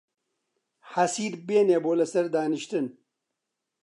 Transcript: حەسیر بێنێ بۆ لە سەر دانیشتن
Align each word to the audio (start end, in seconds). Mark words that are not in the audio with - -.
حەسیر 0.93 1.33
بێنێ 1.47 1.77
بۆ 1.83 1.91
لە 1.99 2.05
سەر 2.13 2.25
دانیشتن 2.33 2.85